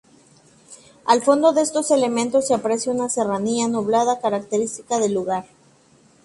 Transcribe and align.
Al 1.05 1.21
fondo 1.21 1.53
de 1.53 1.61
estos 1.61 1.91
elementos 1.91 2.47
se 2.47 2.55
aprecia 2.55 2.91
una 2.91 3.07
serranía 3.07 3.67
nublada 3.67 4.19
característica 4.19 4.97
del 4.97 5.13
lugar. 5.13 5.45